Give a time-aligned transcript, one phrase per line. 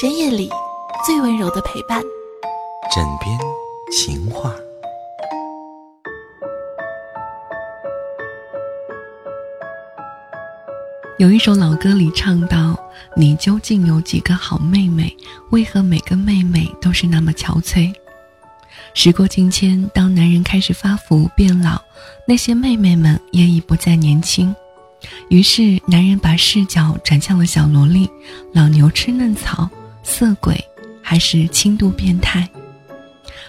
[0.00, 0.48] 深夜里
[1.04, 2.00] 最温柔的陪伴，
[2.94, 3.36] 枕边
[3.90, 4.54] 情话。
[11.18, 12.78] 有一首老歌里唱到
[13.16, 15.12] ：“你究竟有几个好妹妹？
[15.50, 17.92] 为何每个妹妹都是那么憔悴？”
[18.94, 21.82] 时过境迁，当男人开始发福变老，
[22.24, 24.54] 那些妹妹们也已不再年轻。
[25.28, 28.08] 于是，男人把视角转向了小萝莉、
[28.52, 29.68] 老牛吃嫩草、
[30.08, 30.58] 色鬼，
[31.02, 32.48] 还是轻度变态。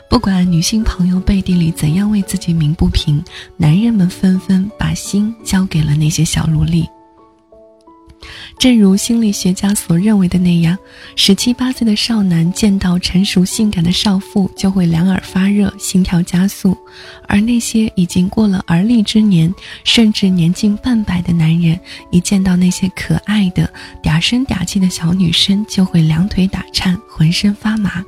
[0.09, 3.23] 不管女性朋友背地里怎样为自己鸣不平，
[3.55, 6.87] 男人们纷纷把心交给了那些小萝莉。
[8.57, 10.77] 正如心理学家所认为的那样，
[11.15, 16.73] 十七八岁的少男见到成熟性感的少妇就会两耳发热、心跳加速；
[17.27, 21.79] 而那些已经过了而立之年，甚至年近半百的男人，
[22.11, 23.71] 一见到那些可爱的、
[24.03, 28.03] 嗲声嗲气的小女生，就会两腿打颤、浑身发麻。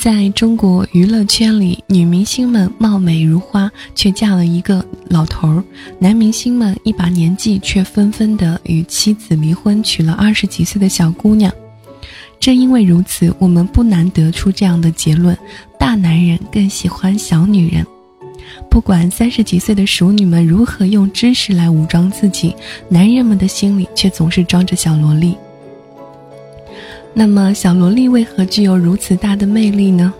[0.00, 5.62] 在中国娱乐圈里，女明星们貌美如花，却嫁了一个老头儿；
[5.98, 11.52] 男明星们一把年纪，却纷纷的与妻子离婚，娶了二十几岁的小姑娘。
[12.40, 15.36] 正因为如此，我们不难得出这样的结论：
[15.78, 17.86] 大男人更喜欢小女人。
[18.70, 22.56] 不管三十几岁的熟女们如何用知识来武装自己，
[22.88, 25.36] 男人们的心里却总是装着小萝莉。
[27.12, 30.12] 那么，小萝莉为何具有如此大的魅力呢？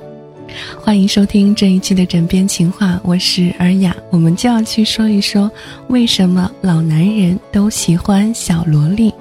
[0.81, 5.51] 欢迎收听这一期的枕边情话，我是尔雅，我们就要去说一说
[5.89, 9.13] 为什么老男人都喜欢小萝莉。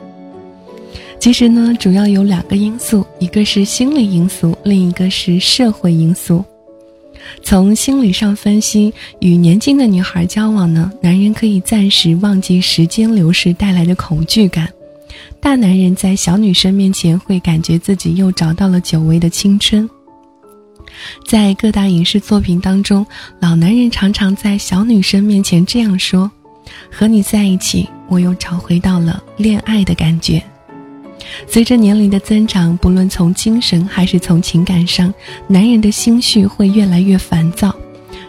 [1.20, 6.44] 其实呢，主要有两个因素，一个是心理因素，另一个是社会因素。
[7.44, 14.68] 从心理上分析，与年轻的女孩交往呢，男人可以暂时忘记时间流逝带来的恐惧感。
[15.42, 19.90] 大男人在小女生面前会感觉自己又找到了久违的青春。
[21.26, 23.06] 在各大影视作品当中，
[23.40, 26.30] 老男人常常在小女生面前这样说
[26.92, 30.42] ：“和你在一起，我又找回到了恋爱的感觉。”
[31.48, 35.14] 随着年龄的增长，不论从精神还是从情感上，
[35.48, 37.76] 男人的心绪会越来越烦躁。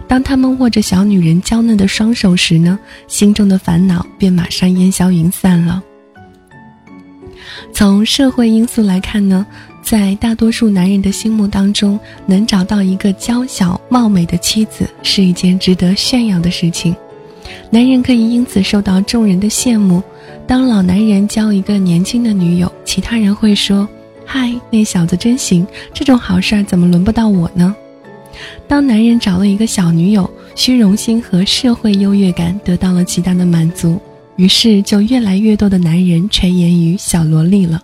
[0.06, 5.82] 当他们握着小女人娇嫩的双手时呢，心中的烦恼便马上烟消云散了。
[7.72, 9.47] 从社会因素来看呢，
[9.82, 16.94] 在大多数男人的心目当中，能找到一个娇小貌美的妻子是一件值得炫耀的事情，
[17.70, 20.03] 男人可以因此受到众人的羡慕。
[20.47, 23.88] 当老男人交一个年轻的女友，其他人会说
[24.26, 27.75] ：“嗨，那小子真行，这种好事儿怎么轮不到我呢？”
[28.69, 33.98] 当男人找了一个小女友，虚荣心和社会优越感得到了极大的满足。
[34.40, 37.82] 于是，就越来越多的男人垂涎于小萝莉了。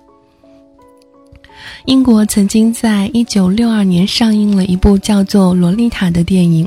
[1.84, 6.66] 英国曾经在一九六二年上映了一部叫做《洛丽塔》的电影，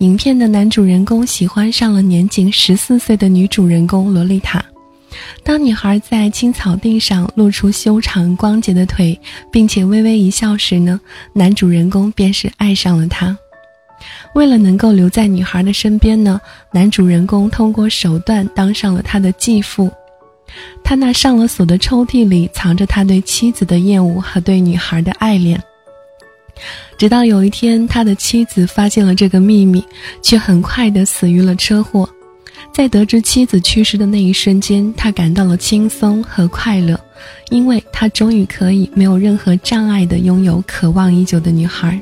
[0.00, 4.62] 影片的男主人公喜欢上了年仅十四岁的女主人公洛丽塔。
[5.42, 9.18] 当女孩在青草地上露出修长光洁的腿，
[9.50, 11.00] 并且微微一笑时呢，
[11.32, 13.34] 男主人公便是爱上了她。
[14.34, 16.40] 为了能够留在女孩的身边呢，
[16.72, 19.90] 男主人公通过手段当上了她的继父。
[20.84, 25.60] 他那上了锁的抽屉里藏着他对妻子的厌恶和对女孩的爱恋。
[26.96, 29.82] 直到有一天，他的妻子发现了这个秘密，
[30.22, 32.08] 却很快的死于了车祸。
[32.72, 37.00] 在得知妻子去世的那一瞬间，他感到了轻松和快乐，
[37.50, 42.00] 因为他终于可以没有任何障碍的拥有渴望已久的女孩。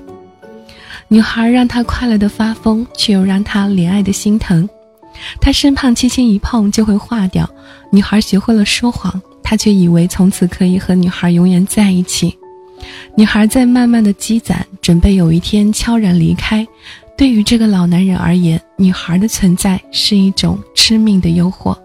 [1.12, 4.66] 女孩让他快乐的发疯，却又让他怜爱的心疼。
[5.42, 7.46] 他身旁轻轻一碰就会化掉。
[7.90, 12.34] 女孩学会了说谎，他却以为从此可以和女孩永远在一起。
[13.14, 16.66] 女孩在慢慢的积攒，准备有一天悄然离开。
[17.14, 21.76] 对于这个老男人而言，女孩的存在是一种致命的诱惑。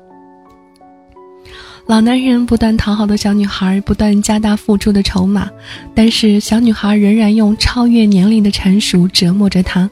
[1.87, 5.49] 老男人不断讨好的小女孩，不断加大付出的筹码，
[5.95, 9.89] 但是小女孩仍然用超越年龄的成熟折磨着他。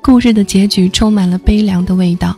[0.00, 2.34] 故事的结局充满了悲凉的味道，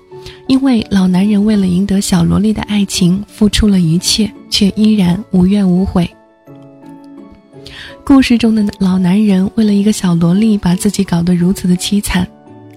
[0.49, 6.11] 因为老男人为了赢得小萝莉的爱情，付出了一切，却依然无怨无悔。
[8.05, 12.27] 故事中的老男人为了一个小萝莉，把自己搞得如此的凄惨，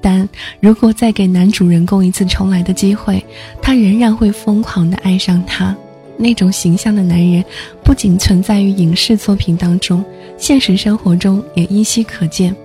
[0.01, 3.25] 但如果再给男主人公一次重来的机会，
[3.59, 5.75] 他仍然会疯狂的爱上她。
[6.17, 7.43] 那种形象的男人，
[7.83, 10.03] 不仅存在于影视作品当中，
[10.37, 12.55] 现实生活中也依稀可见。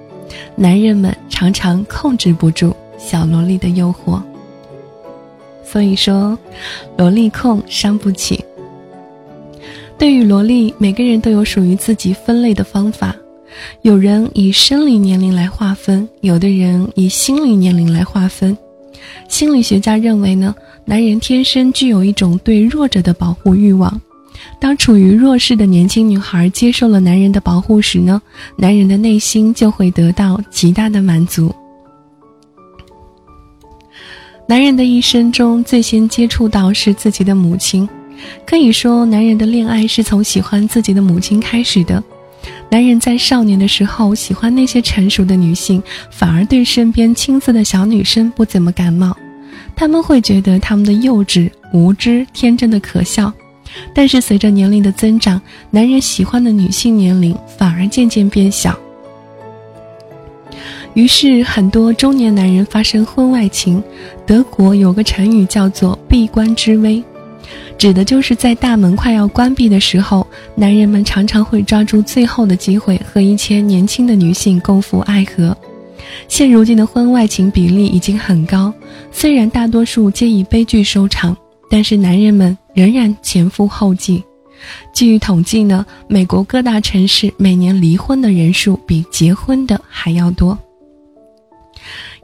[0.54, 4.22] 男人们常常控制不住小萝莉的诱惑，
[5.64, 6.38] 所以说，
[6.96, 8.44] 萝莉控伤不起。
[9.98, 13.14] 对于萝莉，每个人都有属于自己分类的方法。
[13.82, 18.56] 有人以生理年龄来划分，有的人以心理年龄来划分。
[19.28, 20.54] 心理学家认为呢，
[20.84, 24.00] 男人天生具有一种对弱者的保护欲望。
[24.58, 28.20] 当处于弱势的年轻女孩接受了男人的保护时呢，
[28.56, 31.54] 男人的内心就会得到极大的满足。
[34.46, 37.88] 男人的一生中最先接触到是自己的母亲，
[38.46, 42.02] 可以说，男人的恋爱是从喜欢自己的母亲开始的。
[42.70, 49.16] 男人在少年的时候喜欢那些成熟的女性，反而对身边青涩的小女生不怎么感冒。
[49.74, 53.32] 他们会觉得他们的幼稚、无知、天真的可笑。
[53.94, 55.40] 但是随着年龄的增长，
[55.70, 58.78] 男人喜欢的女性年龄反而渐渐变小。
[60.94, 63.82] 于是很多中年男人发生婚外情。
[64.26, 67.02] 德国有个成语叫做“闭关之危”。
[67.78, 75.56] 指的就是在大门快要关闭的时候，男人们常常会抓住最后的机会和一些年轻的女性共赴爱河。
[76.28, 78.72] 现如今的婚外情比例已经很高，
[79.12, 81.36] 虽然大多数皆以悲剧收场，
[81.70, 84.22] 但是男人们仍然前赴后继。
[84.92, 90.58] 据统计呢，美国各大城市每年离婚的人数比结婚的还要多。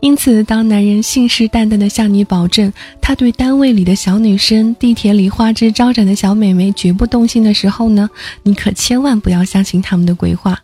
[0.01, 8.09] 因此，当男人信誓旦旦地向你保证他对单位里的小女生、地铁里花枝招展的小美眉绝不动心的时候呢，
[8.43, 10.61] 你可千万不要相信他们的鬼话。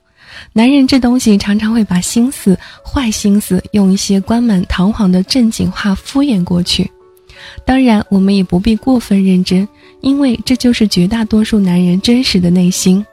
[0.53, 6.91] 男人这东西常常会把心思、坏心思用一些冠冕堂皇的正经话敷衍过去。
[7.65, 9.67] 当然，我们也不必过分认真，
[10.01, 13.05] 因为这就是绝大多数男人真实的内心。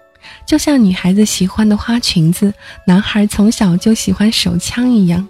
[0.45, 2.53] 就像女孩子喜欢的花裙子，
[2.85, 5.27] 男孩从小就喜欢手枪一样。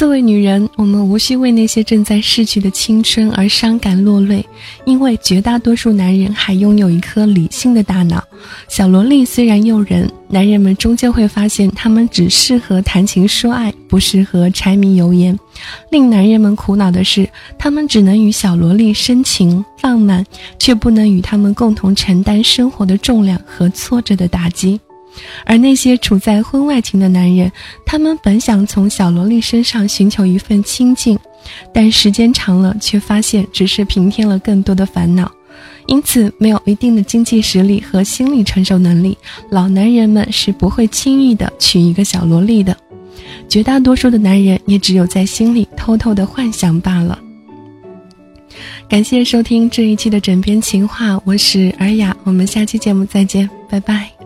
[0.00, 4.42] 作为女人，我们无需为那些正在逝去的青春而伤感落泪，
[4.86, 8.24] 因为绝大多数男人还拥有一颗理性的大脑。
[8.66, 15.38] 小萝莉虽然诱人，男人们终究会发现，他们只适合谈情说爱，不适合柴米油盐。
[15.90, 20.24] 令男人们苦恼的是，他们只能与小萝莉深情浪漫，
[20.58, 24.80] 却不能与他们共同承担生活的重量和挫折的打击。
[25.44, 27.50] 而那些处在婚外情的男人，
[27.84, 31.18] 他们本想从小萝莉身上寻求一份清静，
[31.72, 35.30] 但时间长了，却发现只是平添了更多的烦恼。
[35.86, 39.18] 因此，没有一定的经济实力和心理承受能力，
[39.50, 42.76] 老男人们是不会轻易的娶一个小萝莉的。
[43.48, 47.18] 绝大多数的男人也只有在心里偷偷的幻想罢了。
[48.88, 54.19] 感谢收听这一期的枕边情话，我是尔雅，我们下期节目再见，拜拜。